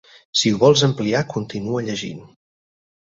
Si 0.39 0.51
ho 0.53 0.59
vols 0.61 0.83
ampliar 0.87 1.21
continua 1.33 1.83
llegint. 1.91 2.25